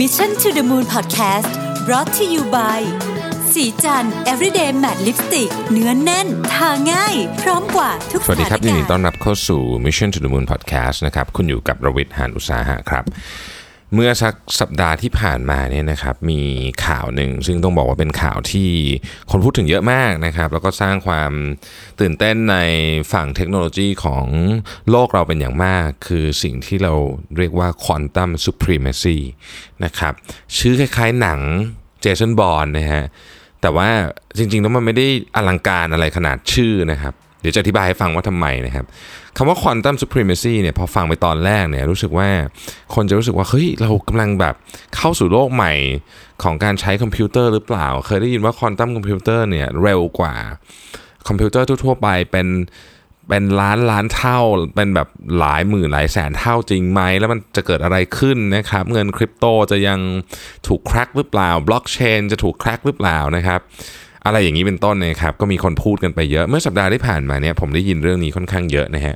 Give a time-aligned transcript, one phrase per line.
[0.00, 1.52] Mission to the Moon Podcast
[1.86, 2.80] brought to you by
[3.52, 13.04] สีจัน everyday matte lipstick เนื้อนแน่น ทาง่าย พร้อมกว่าทุกสวัสดีครับถานยินดีการณ์ต้อนรับเข้าสู่ Mission to the Moon Podcast นะครับ คุณอยู่กับระวิทย์หานอุตสาหะครับ
[13.94, 16.40] เมื่อสักสัปดาห์ที่ผ่านมาเนี่ยนะครับมี
[16.86, 18.70] ข่าวหนึ่งซึ่งต้องบอกว่าเป็นข่าวที่
[19.30, 21.32] คนพูดถึงเยอะมากนะครับ แล้วก็สร้างความ
[22.00, 22.56] ตื่นเต้นใน
[23.12, 24.24] ฝั่งเทคโนโลยีของ
[24.90, 26.92] โลกเราเป็นอย่างมาก คือสิ่งที่เรา
[27.38, 29.18] เรียกว่า Quantum Supremacy
[29.84, 30.12] นะครับ
[30.58, 31.40] ชื่อคล้ายๆหนัง
[32.00, 33.04] เจสันบอ n นะฮะ
[33.60, 33.88] แต่ว่า
[34.36, 38.84] จริงๆแล้วมันไม่ได้อลังการอะไรขนาดชื่อนะครับ ดี๋ยวจะอธิบายให้ฟังว่าทำไมนะครับ
[39.36, 42.28] คำว่า quantum supremacy เนี่ยพอฟังไปตอนแรกเนี่ยรู้สึกว่า
[42.94, 44.54] คนจะรู้สึกว่าเฮ้ยเรากำลังแบบ
[44.96, 45.72] เข้าสู่โลกใหม่
[46.42, 50.34] ของการใช้คอมพิวเตอร์หรือเปล่า เคยได้ยินว่า quantum computer เนี่ยเร็วกว่า
[51.28, 52.48] คอมพิวเตอร์ทั่วๆไปเป็น
[53.28, 54.38] เป็นล้านล้านเท่า
[54.76, 60.00] เป็นแบบหลายหมื่นหลายแสนเท่าจริงไหม แล้วมันจะเกิดอะไรขึ้นนะครับ เงินคริปโตจะยัง
[60.66, 63.60] ถูกแคร็กหรือเปล่าบล็อกเชนจะถูกแคร็กหรือเปล่านะครับ
[64.26, 69.14] อะไรอย่างนี้เป็นต้นนะครับก็มีคนพูดกันไปเยอะเมื่อสัปดาห์ที่ผ่านมาเนี่ยผมได้ยินเรื่องนี้ค่อนข้างเยอะนะฮะ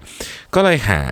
[0.55, 1.03] ก็เลยหา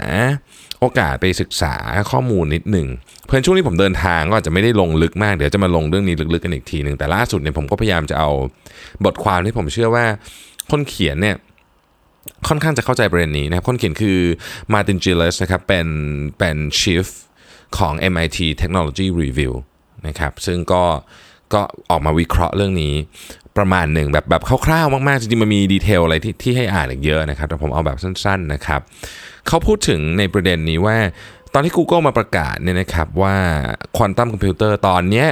[0.81, 1.75] โอกาสไปศึกษา
[2.11, 2.87] ข้อมูลนิดหนึ่ง
[3.27, 8.31] เพื่อนช่วงนี้ผมเดินทางก็อาจจะไม่ได้ลงลึกมาก เดี๋ยวจะมาลงเรื่องนี้ลึกๆกันอีกทีหนึ่งแต่ล่าสุดเนี่ยผมก็พยายามจะเอา
[9.05, 10.05] บทความที่ผมเชื่อว่า
[10.71, 11.37] คนเขียนเนี่ย
[12.49, 14.19] ค่อนข้างจะเข้าใจประเด็นนี้นะครับ คนเขียนคือ
[14.73, 15.87] Martin Giles นะครับเป็น
[16.39, 17.07] เป็น chief
[17.79, 19.53] ของ MIT Technology Review
[20.07, 20.85] นะครับซึ่งก็
[21.55, 22.95] ก็ออกมาวิเคราะห์เรื่องนี้
[23.57, 28.81] ประมาณหนึ่งแบบแบบคร่าวๆมากๆจริงๆมันมี detail อะไรที่ที่ให้อ่านอีกเยอะนะครับแต่ผมเอาแบบสั้นๆนะครับ
[29.47, 30.97] เขาพูดถึงในประเด็นนี้ว่า
[31.55, 33.37] ตอนที่ Google มาประกาศเนี่ยนะครับว่า
[33.97, 35.27] ควอนตัมคอมพิวเตอร์ตอนนี้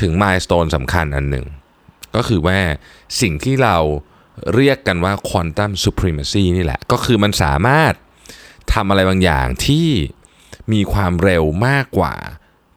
[0.00, 1.46] ถึงมายส t ตนสำคัญอันหนึ่ง
[2.16, 2.58] ก็คือว่า
[3.20, 3.76] สิ่งที่เรา
[4.54, 7.92] เรียกกันว่า quantum supremacy นี่แหละ ก็คือมันสามารถ
[8.72, 9.88] ทำอะไรบางอย่างที่
[10.72, 12.14] มีความเร็วมากกว่า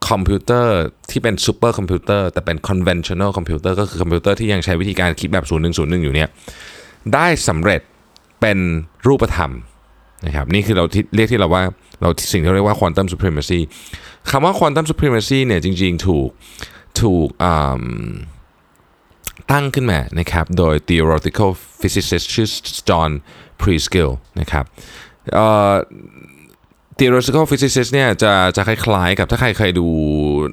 [0.09, 0.75] คอมพิวเตอร์
[1.11, 6.29] ที่เป็นซูเปอร์คอมพิวเตอร์แต่เป็น conventional คอมพิวเตอร์ก็คือคอมพิวเตอร์ที่ยังใช้วิธีการคิดแบบ 0101 อยู่เนี่ย
[7.13, 7.81] ได้สำเร็จ
[8.41, 8.59] เป็น
[9.07, 9.51] รูปธรรม
[10.25, 11.63] นะครับนี่คือเราที่เรียกที่เราว่า
[12.01, 13.59] เราสิ่งที่เราเรียกว่า quantum supremacy
[14.29, 16.29] คำว่า quantum supremacy เนี่ยจริงๆถูก
[17.01, 17.27] ถูก
[19.51, 21.49] ตั้งขึ้นมานะครับโดย theoretical
[21.81, 22.47] physicist ชื่อ
[22.89, 23.11] John
[23.61, 24.65] Preskill นะครับ
[26.99, 29.87] theoretical physicist เนี่ยจะจะคล้ายๆ กับถ้าใครเคยดู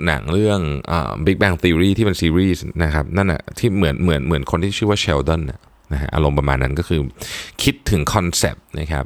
[0.06, 0.60] หนังเรื่อง
[0.90, 5.60] อ่า Big Bang Theory ที่เป็นซีรีส์นะครับนั่นน่ะที่เหมือนเหมือนเหมือนคนที่ชื่อว่า Sheldon น่ะ
[5.92, 7.00] นะฮะอารมณ์ประมาณนั้นก็คือ
[7.62, 9.04] คิดถึงคอนเซปต์นะครับ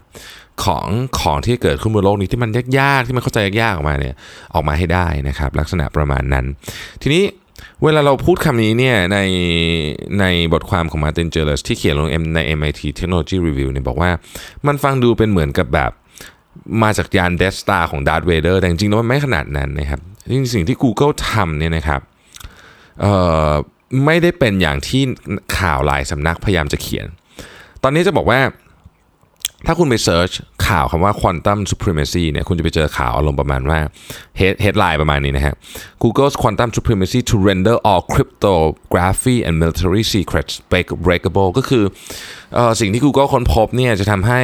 [0.64, 0.86] ของ
[1.20, 4.14] ของที่เกิดขึ้นบนโลกนี้ที่มันยากๆ ที่มันเข้าใจยากๆออกมาเนี่ย
[4.54, 6.44] ออกมาให้ได้นะครับลักษณะประมาณนั้น
[7.02, 7.24] ทีนี้
[7.82, 9.18] เวลาเราพูดคำนี้เนี่ยใน
[10.20, 14.10] ในบทความของ Martin j e r l e s ที่เขียนลงใน MIT Technology Review เนี่ยบอกว่า
[14.66, 15.90] มันฟังดูเป็นเหมือนกับแบบ
[16.82, 22.00] มาจากยานเดสตาของดาร์ธเวเดอร์แต่จริงๆแล้วมันไม่ขนาดนั้นนะครับจริงสิ่งที่ Google ทำเนี่ยนะครับ
[24.04, 25.02] ไม่ได้เป็นอย่างที่
[25.58, 27.06] ข่าวหลายสำนักพยายามจะเขียน
[27.82, 28.40] ตอนนี้จะบอกว่า
[29.66, 30.30] ถ้าคุณไปเซิร์ช
[30.68, 33.78] ข่าวคำว่า quantum supremacy เนี่ยคุณจะไปเจอข่าวอารมณ์ประมาณว่า
[34.64, 35.54] headline ประมาณนี้นะฮะ
[36.02, 40.54] Google's quantum supremacy to render all cryptography and military secrets
[41.06, 41.84] breakable ก็คือ
[42.58, 44.40] ออสิ่งที่ Google ค้นพบเนี่ยจะทำให้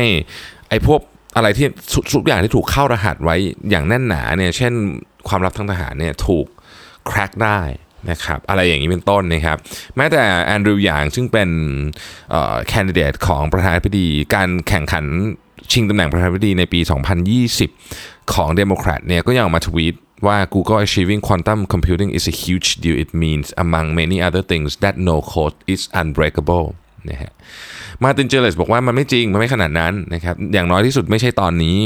[0.69, 1.01] ไอ้พวก
[1.37, 1.67] อะไรที่
[2.15, 3.37] ทุกอย่างที่ถูกเข้ารหัสไว้
[3.71, 4.73] อย่างแน่นหนาเนี่ยเช่น
[5.29, 6.47] ความลับทางทหารเนี่ยถูก
[7.11, 7.61] crack ได้
[8.11, 9.59] นะครับอะไรอย่างนี้เป็นต้นนะครับ
[9.97, 11.51] แม้แต่แอนดรูว์หยางซึ่งเป็น
[12.69, 15.05] แคนดิเดตของประธานาธิบดีการแข่งขัน
[15.73, 16.81] ชิงตำแหน่งประธานาธิบดีในปี
[17.57, 19.95] 2020 ของเดโมแครตเนี่ยก็ยังออกมาทวีต
[20.27, 24.95] ว่า Google achieving quantum computing is a huge deal it means among many other things that
[25.09, 26.67] no code is unbreakable
[27.11, 27.31] นะฮะ
[28.03, 31.79] มาตินเจเลสบอกว่ามันไม่จริง มันไม่ขนาดนั้นนะครับอย่างน้อยที่สุดไม่ใช่ตอนนี้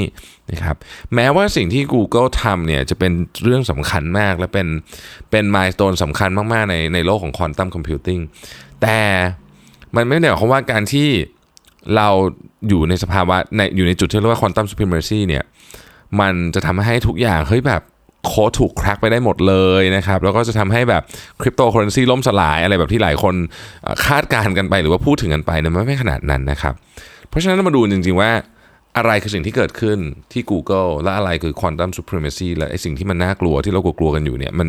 [0.52, 0.76] นะครับ
[1.14, 3.12] แม้ว่าสิ่งที่ Google ทำเนี่ยจะเป็น
[3.44, 4.66] เรื่องสำคัญมาก และเป็น
[5.30, 8.20] เป็นมายส t ตนสำคัญมาก ๆ ในในโลกของ quantum computing
[8.82, 8.98] แต่
[9.96, 11.08] มันไม่ได้หมายความว่าการที่
[11.96, 12.08] เรา
[12.68, 15.44] อยู่ในสภาวะในอยู่ในจุดที่เรียกว่า quantum supremacy เนี่ย
[16.20, 17.82] มันจะทำให้ทุกอย่างเฮ้ยแบบ
[18.26, 21.02] โค้ดถูก crack ไปได้หมดเลยนะครับ แล้วก็จะทำให้แบบ
[21.40, 23.34] คริปโตเคอเรนซีล่มสลายอะไรแบบที่หลายคน
[24.06, 26.74] คาดการณ์กันไปหรือว่าพูดถึงกันไปเนี่ยมันไม่ขนาดนั้นนะครับ
[27.28, 28.30] เพราะฉะนั้นเรามาดูจริงๆว่า
[28.96, 29.98] อะไรคือสิ่งที่เกิดขึ้น
[30.32, 34.68] ที่ Google และอะไรคือ Quantum Supremacy และไอสิ่งที่มันน่ากลัวที่เรากลัวๆกันอยู่เนี่ยมัน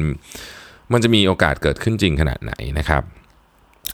[0.94, 3.04] มันจะมีโอกาสเกิดขึ้นจริงขนาดไหนนะครับ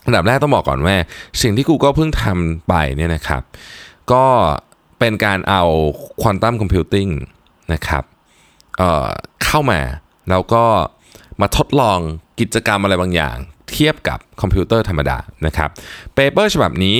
[0.05, 0.95] อันดับแรกต้องบอกก่อนว่า
[1.41, 3.41] สิ่งที่ Google เพิ่งทำไปเนี่ยนะครับ
[4.11, 4.25] ก็
[4.99, 5.63] เป็นการเอา
[6.21, 7.11] Quantum Computing
[7.73, 8.03] นะครับ
[9.45, 9.79] เข้ามา
[10.29, 10.63] แล้วก็
[11.41, 11.99] มาทดลอง
[12.39, 13.37] กิจกรรมอะไรบางอย่าง
[13.71, 15.69] เทียบกับคอมพิวเตอร์ธรรมดานะครับ
[16.15, 16.99] paper ฉบับนี้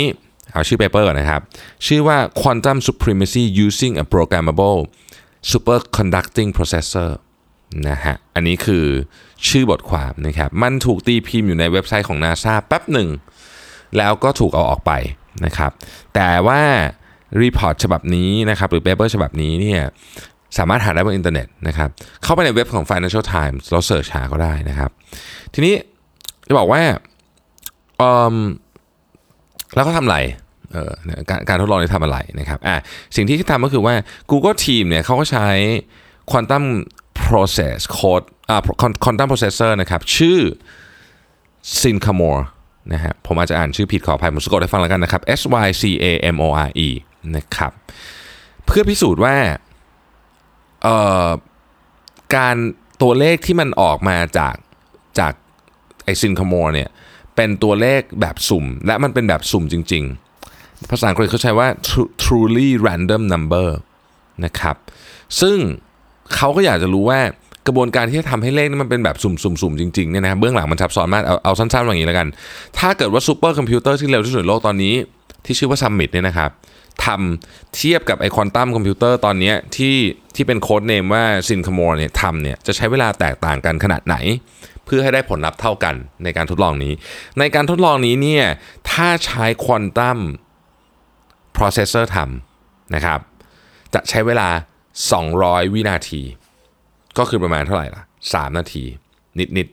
[0.54, 1.42] เอาชื่อ paper ก่อนนะครับ
[1.86, 4.80] ชื่อว่า Quantum Supremacy Using a Programmable
[5.52, 7.10] Superconducting Processor
[7.90, 8.86] นะฮะ อันนี้คือ
[9.48, 13.10] ชื่อบทความนะครับ มันถูกตีพิมพ์อยู่ในเว็บไซต์ของ NASA แป๊บหนึ่ง
[13.98, 14.92] แล้วก็ถูกเอาออกไป
[15.46, 15.72] นะครับ
[16.16, 16.62] แต่ว่า
[17.42, 19.82] report ฉบับนี้นะครับ หรือ paper ฉบับนี้เนี่ย
[20.58, 21.90] สามารถหาได้บนอินเทอร์เน็ตนะครับ
[22.24, 24.92] เข้าไปในเว็บของ Financial Times แล้ว search หาก็ได้นะครับ
[25.54, 25.76] ทีนี้
[26.48, 26.82] จะบอกว่า
[29.76, 30.18] แล้วก็ทำอะไร
[31.30, 32.76] การการทดลองนี้ทำอะไรนะครับอะ
[33.16, 33.96] สิ่งที่ทำก็คือว่า
[34.32, 35.48] Google Team เนี่ยเขาก็ใช้
[36.32, 36.66] Quantum
[37.24, 38.62] Process Code อ่า
[39.04, 40.40] Quantum Processor นะครับ ชื่อ
[41.82, 42.44] Syncamore
[42.94, 46.90] นะฮะผมอาจจะอ่านชื่อผิดขออภัยผมสะกดให้ฟังแล้วกันนะครับ S Y C A M O R E
[47.36, 47.72] นะครับ
[48.66, 49.36] เพื่อพิสูจน์ว่า
[52.36, 52.56] การ
[53.02, 54.56] ตัวเลขที่มันออกมาจาก
[55.20, 55.34] จาก
[56.04, 56.90] ไอ Sycamore เนี่ย
[57.36, 60.04] เป็นตัวเลขแบบสุ่ม และมันเป็นแบบสุ่มจริง
[60.48, 61.68] ๆ ภาษาอังกฤษเขาใช้ว่า
[62.24, 63.70] truly random number
[64.46, 64.76] นะครับ
[65.42, 65.58] ซึ่ง
[66.36, 67.20] เขาก็อยากจะรู้ว่า
[67.68, 72.28] กระบวนการที่จะทำให้เลขนี้มันเป็นแบบสุ่มๆๆจริงๆเนี่ยนะเบื้องหลังมันซับซ้อนมากเอาเอาสั้นๆอย่างนี้แล้วกัน
[72.78, 74.94] ถ้าเกิดว่าซูเปอร์คอมพิวเตอร์ที่เร็วที่สุดในโลกตอนนี้
[75.46, 76.52] ที่ชื่อว่า Summit เนี่ยนะครับ
[77.06, 79.96] ทำเทียบกับไอควอนตัมคอมพิวเตอร์ตอนนี้ที่
[80.36, 84.16] ที่เป็น codename ว่า Sycamore เนี่ยทำเนี่ยจะใช้เวลาแตกต่างกันขนาดไหน
[84.86, 86.94] เพื่อให้ได้ผลลัพธ์เท่ากันในการทดลองนี้
[87.40, 88.46] ในการทดลองนี้เนี่ย
[88.92, 90.20] ถ้าใช้ quantum
[91.58, 93.20] processor ทำนะครับ
[93.94, 94.50] จะใช้เวลา
[95.12, 96.22] 200 วินาที
[97.18, 98.84] ก็คือประมาณเท่าไหร่ล่ะ 3 นาที
[99.58, 99.68] นิด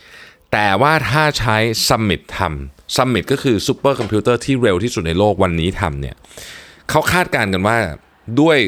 [0.00, 1.56] ๆ แต่ว่าถ้าใช้
[1.88, 6.16] Summit ทำ Summit ก็คือซูเปอร์คอมพิวเตอร์ที่เร็วที่สุดในโลกวันนี้ทำเนี่ย
[6.90, 7.76] เขาคาดการณ์กันว่า
[8.40, 8.58] ด้วย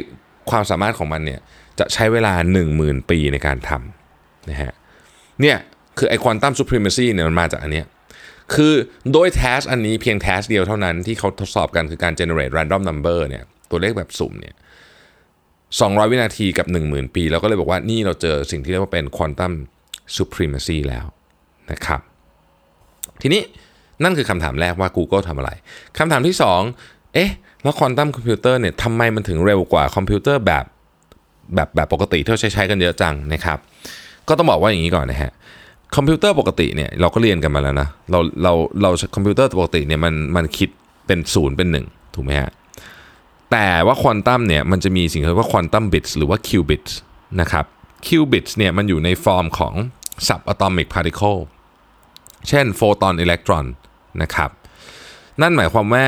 [0.51, 1.41] ความสามารถของมันเนี่ย
[1.79, 2.33] จะใช้เวลา
[2.73, 4.73] 10,000 ปีในการทำนะฮะ
[5.41, 5.57] เนี่ย
[5.99, 7.87] คือไอ quantum supremacy เนี่ยมันมาจากอันเนี้ย
[8.55, 8.75] คือ
[9.13, 14.55] โดย task อันนี้เพียง task เดียวเท่านั้นที่เขาทดสอบกันคือการ generate random number เนี่ยตัวเลขแบบสุ่มเนี่ย
[15.33, 19.53] 200 วินาทีกับ 10,000 ปี เราก็เลยบอกว่านี่เราเจอสิ่งที่เรียกว่าเป็น quantum
[20.17, 21.07] supremacy แล้ว
[21.73, 22.01] นะครับ
[23.23, 23.43] ทีนี้
[24.05, 25.51] นั่นคือคำถามแรกว่า Google ทำอะไร
[25.99, 26.37] คำถามที่
[26.75, 27.31] 2 เอ๊ะ
[27.67, 30.65] แล้วควอนตัมคอมพิวเตอร์เนี่ยทำไมมันถึงเร็วกว่าคอมพิวเตอร์แบบ
[31.55, 33.59] แบบแบบปกติที่เราใช้ใช้กันเยอะจังนะครับ
[34.29, 35.33] ก็ต้องบอกว่าอย่างนี้ก่อนนะฮะ
[35.97, 38.53] คอมพิวเตอร์ปกติเนี่ยเราก็เรียนกันมาแล้วนะเราเรา
[38.83, 40.69] เราคอมพิวเตอร์ปกติเนี่ยมันมันคิด
[41.07, 42.51] เป็นศูนย์เป็นหนึ่งถูกไหมฮะ
[43.53, 46.87] แต่ว่าควอนตัมเนี่ยมันจะมีสิ่งที่เรียกว่าควอนตัมบิตหรือว่าคิวบิต
[47.41, 47.65] นะครับ
[48.07, 49.75] คิวบิตเนี่ยมันอยู่ในฟอร์มของ
[50.27, 51.41] subatomic particle
[52.49, 53.65] เช่นโฟตอนอิเล็กตรอน
[54.23, 54.51] นะครับ
[55.41, 56.07] นั่นหมายความว่า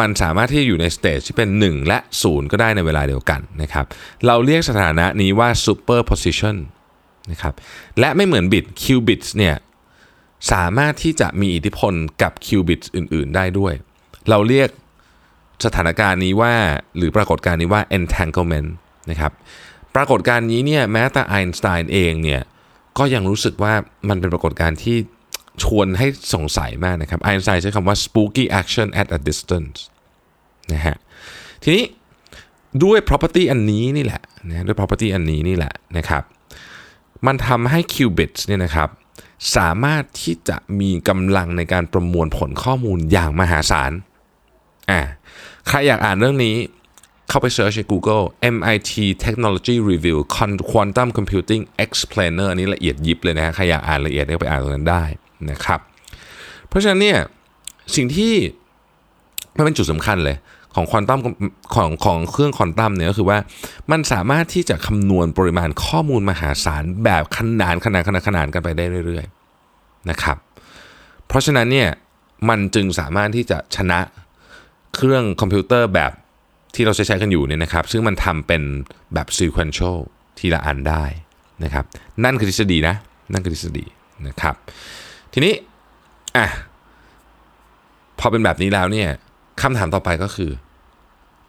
[0.00, 3.86] มันสามารถที่จะอยู่ใน state ที่เป็น 1 และ 0 ก็ได้ในเวลาเดียวกันนะครับ
[4.26, 6.56] เราเรียกสถานะนี้ว่า superposition
[7.30, 7.54] นะครับ
[8.00, 9.56] และไม่เหมือนบิต q bits เนี่ย
[10.52, 13.74] สามารถที่จะมีอิทธิพลกับ qubits อื่น ๆ ได้ด้วย
[14.30, 14.68] เราเรียก
[15.64, 16.54] สถานการณ์นี้ว่า
[16.96, 18.68] หรือปรากฏการณ์นี้ว่า entanglement
[19.10, 19.32] นะครับ
[19.94, 22.42] ปรากฏการณ์นี้เนี่ยแม้แต่ไอน์สไตน์เองเนี่ย
[22.98, 23.74] ก็ยังรู้สึกว่า
[24.08, 24.96] มันเป็นปรากฏการณ์ที่
[25.62, 29.78] ชวนให้สงสัยมากนะครับไอน์สไตน์ใช้คำว่า spooky action at a distance
[30.72, 30.96] นะฮะ
[31.62, 31.84] ทีนี้
[32.84, 36.22] ด้วย property อันนี้นี่แหละนะด้วย property อันนี้นี่แหละนะครับ
[37.26, 38.88] มันทำให้ qubits เนี่ยนะครับ
[39.56, 43.92] สามารถที่จะมีกำลังในการประมวลผลข้อมูลอย่างมหาศาล
[44.90, 45.00] อ่า
[45.68, 46.56] ใครอยากอ่านเรื่องนี้
[47.28, 48.24] เข้าไปเซิร์ชใน Google
[48.54, 48.92] MIT
[49.24, 50.18] Technology Review
[50.70, 55.04] Quantum Computing Explainer อันนี้ละเอียดยิบเลยนะใครอยากอ่านละเอียดก็ไปอ่านตรงนั้นได้
[55.50, 55.80] นะครับ
[56.68, 57.18] เพราะฉะนั้นเนี่ย
[57.96, 58.34] สิ่งที่
[59.56, 60.36] มันเป็นจุดสำคัญเลย
[60.74, 61.20] ของควอนตัม
[61.74, 63.38] ของของเครื่องควอนตัมเนี่ยก็คือว่า
[63.90, 70.36] มันสามารถที่จะคำนวณปริมาณข้อมูลมหาศาลแบบขนานขนานขนานขนานกันไปได้เรื่อยๆนะครับ
[71.26, 71.88] เพราะฉะนั้นเนี่ย
[72.48, 74.00] มันจึงสามารถที่จะชนะ
[74.94, 76.12] เครื่องคอมพิวเตอร์แบบ
[76.74, 78.62] ที่เราใช้ใช้กันอยู่เนี่ยนะครับ ซึ่งมันทำเป็น
[79.14, 79.96] แบบ sequential
[80.38, 81.04] ทีละอันได้
[81.64, 81.84] นะครับ
[82.24, 82.96] นั่นคือทฤษฎีนะ
[83.32, 83.84] นั่นคือทฤษฎี
[84.26, 84.54] นะครับ
[85.34, 85.54] ทีนี้
[86.36, 86.46] อะ
[88.18, 89.08] พอเป็นแบบนี้แล้วเนี่ย
[89.62, 90.50] คำถามต่อไปก็คือ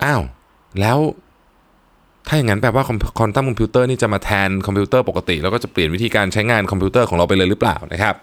[0.03, 0.21] อ้าว
[0.79, 0.97] แล้ว
[2.27, 2.83] ถ้าอย่างนั้นแปลว่า
[3.19, 8.15] ควอนตัมคอมพิวเตอร์นี่จะมาแทนคอมพิวเตอร์ปกติ แล้วก็จะเปลี่ยนวิธีการใช้งานคอมพิวเตอร์ของเราไปเลยหรือเปล่านะครับ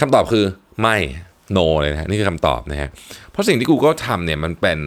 [0.00, 0.44] คำตอบคือ
[0.80, 0.96] ไม่
[1.56, 2.90] no เลยนะนี่คือคำตอบนะฮะ
[3.30, 4.78] เพราะสิ่งที่ Google ทำเนี่ยมันเป็น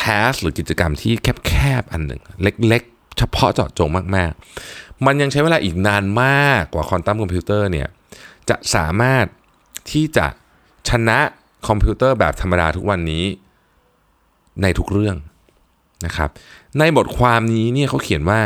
[0.00, 1.12] task หรือกิจกรรมที่
[1.46, 7.88] แคบๆอันหนึ่งเล็กๆ เฉพาะเจาะจงมากๆ มันยังใช้เวลาอีกนานมากกว่าควอนตัมคอมพิวเตอร์เนี่ย
[8.50, 9.26] จะสามารถ
[9.90, 10.26] ที่จะ
[10.88, 11.18] ชนะ
[11.68, 13.24] คอมพิวเตอร์แบบธรรมดาทุกวันนี้
[14.62, 15.16] ในทุกเรื่อง
[16.06, 16.30] นะครับ
[16.78, 18.40] ในบทความนี้เนี่ยเขาเขียนว่า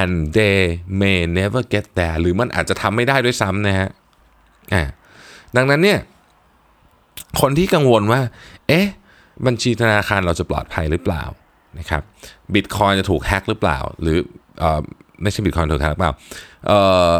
[0.00, 0.58] and they
[1.00, 3.88] may never get there หรือมันอาจจะทำไม่ได้ด้วยซ้ำนะฮะ
[4.74, 4.82] อ่า
[5.56, 5.98] ดังนั้นเนี่ย
[7.40, 8.20] คนที่กังวลว่า
[8.68, 8.86] เอ๊ะ
[9.46, 11.24] บัญชีธนาคารเราจะปลอดภัยหรือเปล่า
[11.78, 12.02] นะครับ
[12.54, 14.18] บิตคอยจะถูกแฮ็กหรือเปล่า หรือ
[14.62, 14.64] อ
[15.22, 16.12] ไม่ใช่บิตคอยถูกหรือเปล่า
[16.66, 16.78] เอ่
[17.16, 17.18] อ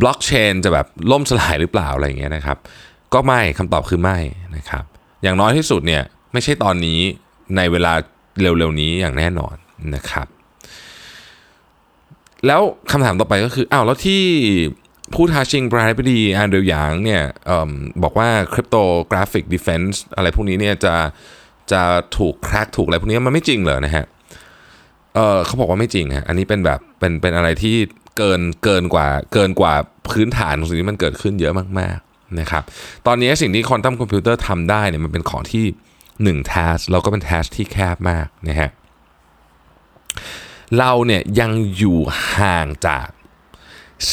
[0.00, 2.58] บล็อกเชนจะแบบล่มสลายหรือเปล่าอะไรอย่างเงี้ยนะครับ
[3.14, 4.18] ก็ไม่คำตอบคือไม่
[4.56, 4.84] นะครับ
[5.22, 7.00] อย่างน้อยที่สุดเนี่ยไม่ใช่ตอนนี้
[7.56, 7.92] ในเวลา
[8.40, 9.56] เร็วๆนี้อย่างแน่นอน
[9.94, 10.26] นะครับ
[12.46, 12.60] แล้ว
[12.90, 14.22] คำถามต่อไปก็คืออ้าวแล้วที่
[15.14, 17.70] ผู้ท้าชิงประธานาธิบดี Andrew Yang เนี่ยออ
[18.02, 20.94] บอกว่า cryptographic defense อะไรพวกนี้เนี่ยจะ
[21.72, 21.82] จะ
[22.16, 24.04] ถูก crack ถูกอะไรพวกนี้มันไม่จริงเหรอนะฮะ
[25.14, 27.76] เออเขาบอกว่าไม่จริงฮะอันนี้เป็นแบบเป็นเป็นอะไรที่
[28.16, 29.74] เกินเกินกว่าเกินกว่า
[30.10, 32.62] พื้นฐานของสิ่งที่มันเกิดขึ้นเยอะมากๆนะครับ
[33.06, 35.64] ตอนนี้สิ่งที่ควอนตัมคอมพิวเตอร์ทำได้เนี่ยมันเป็นของที่
[36.42, 38.70] 1 task แล้วก็เป็น t a s ที่แคบมากนะฮะ
[40.78, 41.98] เราเนี่ยยังอยู่
[42.36, 43.06] ห่างจาก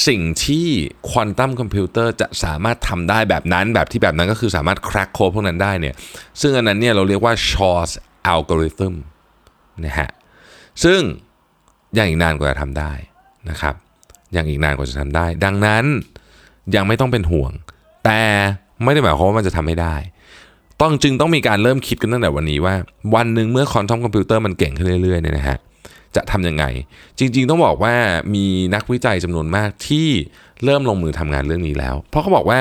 [0.07, 0.67] สิ่งที่
[1.10, 5.95] ควอนตัมคอมพิวเตอร์จะสามารถทำได้แบบนั้นแบบที่แบบนั้นก็คือสามารถ crack code พวกนั้นได้เนี่ย
[6.41, 7.91] ซึ่งอันนั้นเนี่ยเราเรียกว่า Shor's
[8.33, 8.93] algorithm
[9.86, 10.10] นะฮะ
[10.83, 11.00] ซึ่ง
[11.98, 12.91] ยังอีกนานกว่าจะทำได้
[13.50, 13.75] นะครับ
[14.36, 15.86] ยังอีกนานกว่าจะทำได้ ดังนั้น
[16.75, 17.52] ยังไม่ต้องเป็นห่วง
[18.06, 18.22] แต่
[18.84, 19.96] ไม่ได้หมายความว่ามันจะทำไม่ได้
[20.82, 22.75] ต้องจึงต้องมีการเริ่มคิดกันตั้งแต่วันนี้ว่า
[23.16, 25.58] วันหนึ่งเมื่อคอนตัมคอมพิวเตอร์มันเก่งขึ้นเรื่อยๆเนี่ยนะฮะ
[26.16, 26.66] จะทำยังไง
[27.20, 27.96] จริง ๆ ต้องบอกว่า
[28.36, 30.08] มีนักวิจัยจำนวนมากที่
[30.63, 32.60] เริ่มลงมือทำงานเรื่องนี้แล้ว เพราะเขาบอกว่า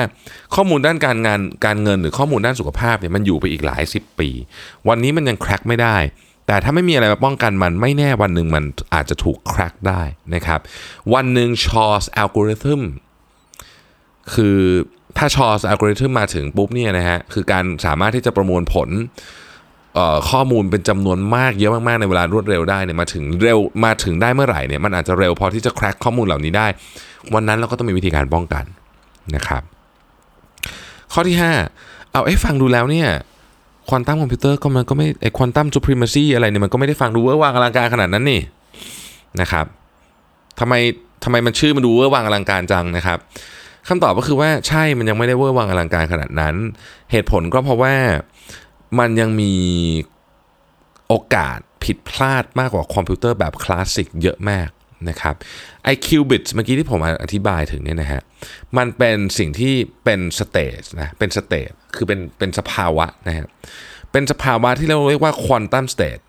[0.55, 4.29] ข้อมูลด้านการงานการเงินหรือข้อมูลด้านสุขภาพเนี่ยมันอยู่ไปอีกหลายสิบปี
[4.87, 5.95] วันนี้มันยังแคร็กไม่ได้
[6.53, 10.01] แต่ถ้าไม่มีอะไรมาป้องกันมันไม่แน่วันหนึ่งมันอาจจะถูกแคร็กได้
[10.33, 10.59] นะครับ
[11.13, 12.81] วันหนึ่ง Shor's algorithm
[14.33, 14.59] คือ
[15.17, 18.89] ถ้า Shor's algorithm มาถึงปุ๊บเนี่ยนะฮะคือการสามารถที่จะประมวลผล
[20.29, 26.67] ข้อมูลเป็นจำนวนมากเยอะมากๆ ในเวลารวดเร็วได้เนี่ยมาถึงเร็วมาถึงได้เมื่อไหร่เนี่ยมันอาจจะเร็วพอที่จะ crack ข้อมูลเหล่านี้ได้
[27.33, 28.63] วันนั้นเราก็ต้องมีวิธีการป้องกัน
[29.35, 29.63] นะครับ
[31.13, 31.37] ข้อที่
[31.75, 33.09] 5 เอาไอ้ฟังดูแล้วเนี่ย
[33.89, 38.41] ควอนตัมคอมพิวเตอร์ก็มันก็ไม่ไอ quantum supremacy อะไรเนี่ยมันก็ไม่ได้ฟังดูเวอร์วางอลังการขนาดนั้นนี่
[39.41, 39.65] นะครับ
[40.59, 40.73] ทำไม
[41.23, 43.19] ทำไมมันชื่อมันดูเวอร์วางอลังการจังนะครับ
[43.87, 46.55] คำตอบก็คือว่าใช่มันยังไม่ได้เวอร์วางอลังการขนาดนั้น
[47.11, 47.95] เหตุผลก็เพราะว่า
[48.99, 49.53] มันยังมี
[51.07, 54.69] โอกาสผิดพลาดมากกว่าคอมพิวเตอร์แบบคลาสสิกเยอะมาก
[55.09, 55.35] นะครับ
[55.83, 58.21] ไอคิวบิตเมื่อกี้ที่ผมอธิบายถึงเนี่ยนะฮะ
[58.77, 63.47] มันเป็นสิ่งที่เป็น state นะเป็น state คือเป็นเป็นสภาวะนะฮะ
[64.11, 66.19] เป็นสภาวะที่เราเรียกว่า quantum state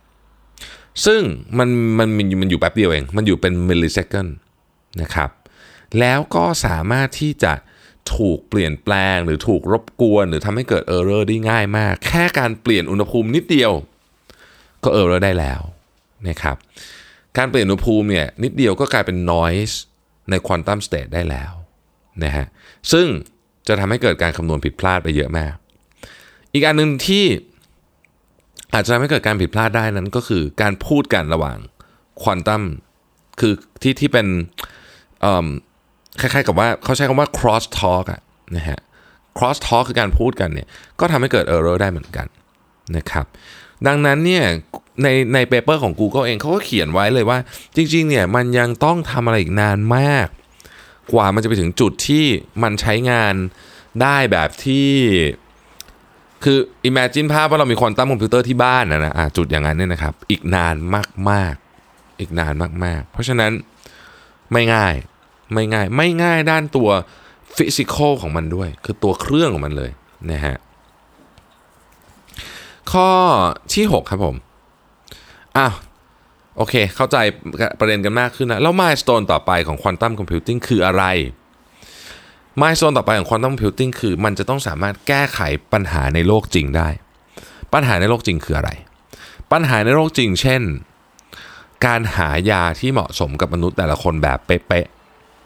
[1.07, 1.23] ซึ่ง
[1.59, 2.09] มันมัน
[2.40, 4.26] มันอยู่แป๊บเดียวเอง มันอยู่เป็น millisecond
[5.02, 5.31] นะครับ
[6.00, 7.52] แล้วก็สามารถที่จะ
[8.16, 13.73] ถูกเปลี่ยนแปลงหรือถูกรบกวน หรือทำให้เกิด error ได้ง่ายมาก แค่การเปลี่ยนอุณหภูมินิดเดียว
[14.85, 15.61] ก็ error ได้แล้ว
[16.28, 16.57] นะครับ
[17.38, 19.75] การเปลี่ยนอุณหภูมิเนี่ยนิดเดียวก็กลายเป็น noise
[20.31, 21.53] ใน quantum state ได้แล้ว
[22.25, 22.47] นะฮะ
[22.93, 23.07] ซึ่ง
[23.69, 25.55] จะทำให้เกิดการคำนวณผิดพลาดไปเยอะมาก
[26.53, 27.25] อีกอันหนึ่งที่
[28.75, 31.59] อาจจะทำให้เกิดการผิดพลาดได้นั้นก็คือการพูดกันระหว่าง
[32.23, 32.62] ควอนตัม
[33.41, 34.26] คือที่ที่เป็น
[36.21, 38.21] คล้ายๆกับว่าเขาใช้คำว่า cross talk อะ
[38.57, 38.81] นะฮะ
[39.38, 40.69] cross talk คือการพูดกันเนี่ย
[41.00, 42.26] ก็ทำให้เกิด error ได้เหมือนกัน
[42.97, 43.26] นะครับ
[43.87, 44.45] ดังนั้นเนี่ย
[45.03, 47.39] ในในเปเปอร์ของ Google เองเขาก็เขียนไว้เลยว่า
[47.77, 50.29] จริง ๆ เนี่ยมันยังต้องทำอะไรอีกนานมาก
[51.13, 52.25] กว่ามันจะไปถึงจุดที่
[52.63, 53.35] มันใช้งาน
[54.03, 54.91] ได้แบบที่
[56.45, 56.59] คือ
[56.89, 60.75] imagine ภาพว่าเรามีควอนตัมคอมพิวเตอร์ที่บ้านนะนะจุดอย่างนั้นเนี่ยนะครับ อีกนาน
[61.31, 62.53] มากๆ อีกนาน
[62.85, 63.53] มากๆ เพราะฉะนั้น
[64.53, 64.95] ไม่ง่าย
[65.53, 66.89] ไม่ง่าย ไม่ง่ายด้านตัว
[67.57, 69.91] physical ของมันด้วย คือตัวเครื่องของมันเลย
[70.31, 70.57] นะฮะ
[72.93, 73.09] ข้อ
[73.75, 74.37] ที่ 6 ครับผม
[75.58, 75.75] อ้าว
[76.56, 77.16] โอเค เข้าใจ
[77.78, 81.04] ประเด็นกันมากขึ้นนะแล้ว milestone ต่อไปของ quantum computing คืออะไร
[82.61, 85.40] milestone ต่อไปของ quantum computing คือ มันจะต้องสามารถแก้ไข
[85.73, 86.88] ปัญหาในโลกจริงได้
[87.73, 88.70] ปัญหาในโลกจริงคืออะไร
[89.52, 90.62] ปัญหาในโลกจริง เช่น
[91.87, 94.87] การหายาที่เหมาะสมกับมนุษย์แต่ละคนแบบเป๊ะ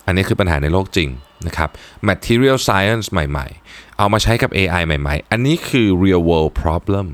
[0.07, 1.09] อันนี้คือปัญหาในโลกจริง
[1.47, 1.71] นะครับ
[2.09, 7.07] material science ใหม่ๆ เอามาใช้กับ AI ใหม่ๆ อันนี้คือ real world problem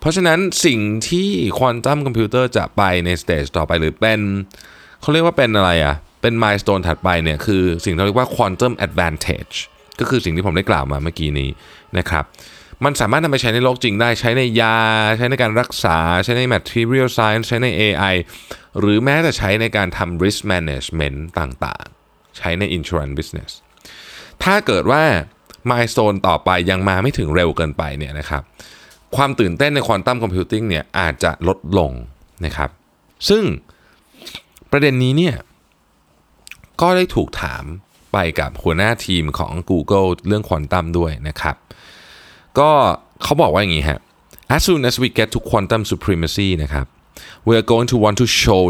[0.00, 4.20] เพราะฉะนั้นสิ่งที่ quantum computer จะไปใน stage ต่อไปหรือเป็น
[5.00, 9.54] เขาเรียกว่าเป็นอะไรอะ่ะ เป็น milestone ถัดไปเนี่ยคือสิ่งที่เรียกว่า quantum advantage
[10.00, 11.50] ก็คือสิ่งที่ผมได้กล่าวมาเมื่อกี้นี้
[11.98, 12.24] นะครับ
[12.84, 14.78] มันสามารถนำไปใช้ในโลกจริงได้ใช้ในยา
[15.16, 18.14] ใช้ในการรักษา ใช้ใน material science ใช้ใน AI
[18.78, 23.50] หรือแม้แต่ใช้ในการทำ risk management ต่างๆ ใช้ใน insurance business
[24.44, 25.02] ถ้าเกิดว่า
[25.70, 28.42] milestone ต่อไปยังมาไม่ถึงเร็วเกินไปเนี่ยนะครับ
[29.16, 31.92] ความตื่นเต้นในควอนตัมคอมพิวติ้งเนี่ยอาจจะลดลง
[32.44, 32.70] นะครับ
[33.28, 33.44] ซึ่ง
[34.70, 35.36] ประเด็นนี้เนี่ย
[36.80, 37.64] ก็ได้ถูกถาม
[38.12, 41.56] ไปกับหัวหน้าทีมของ Google เรื่องควอนตัมด้วยนะครับ
[42.58, 42.70] ก็
[43.22, 44.00] เขาบอกว่าอย่างนี้ฮะ
[44.56, 46.86] as soon as we get to quantum supremacy นะครับ
[47.46, 48.62] we are going to want to show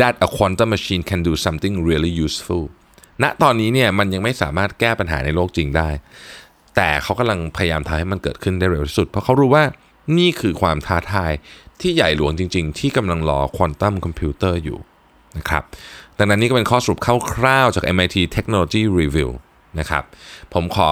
[0.00, 2.64] that a quantum machine can do something really useful
[3.22, 5.88] ณตอนนี้เนี่ยมันยังไม่สามารถแก้ปัญหาในโลกจริงได้
[6.78, 9.64] แต่เขากำลังพยายามทำให้มันเกิดขึ้นได้เร็วที่สุด เพราะเขารู้ว่า
[10.18, 11.32] นี่คือความท้าทาย
[11.80, 14.78] ที่ใหญ่หลวงจริง ๆ ที่กำลังรอควอนตัมคอมพิวเตอร์อยู่
[15.38, 15.62] นะครับ
[16.18, 16.98] ดังนั้นนี่ก็เป็นข้อสรุป
[17.34, 19.30] คร่าวๆจาก MIT Technology Review
[19.78, 20.04] นะครับ
[20.54, 20.90] ผมขอ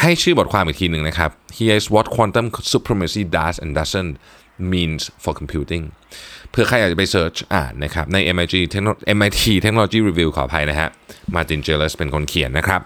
[0.00, 4.12] ให้ชื่อบทความอีกทีหนึ่งนะครับ Here's what quantum supremacy does and doesn't
[4.72, 5.84] means for computing
[6.50, 8.54] เพื่อใครอยากจะไปเสิร์ชอ่านนะครับใน MIT
[9.16, 10.88] MIT Technology Review ขออภัยนะฮะ
[11.34, 12.80] มาตินเจเลสเป็นคนเขียนนะครับ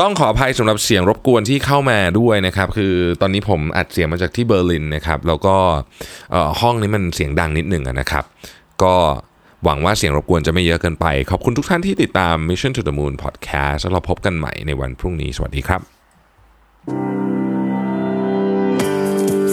[0.00, 5.56] ต้องขออภัยสำหรับเสียงรบกวนที่เข้ามาด้วยนะครับ คือตอนนี้ผมอัดเสียงมาจากที่เบอร์ลินนะครับแล้วก็
[6.60, 8.24] ห้องนี้มันเสียงดังนิดหนึ่งนะครับ
[8.82, 8.94] ก็
[9.64, 15.80] หวังว่าเสียงรบกวนจะไม่เยอะเกินไป ขอบคุณทุกท่านที่ติดตาม Mission to the Moon Podcast แล้วเราพบกันใหม่ในวันพรุ่งนี้สวัสดีครับ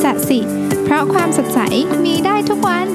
[0.03, 0.39] สัสิ
[0.83, 1.59] เพราะความสดใส
[2.05, 2.87] มีได้ทุกวัน